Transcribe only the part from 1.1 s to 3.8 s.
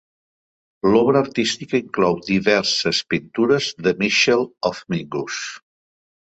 artística inclou diverses pintures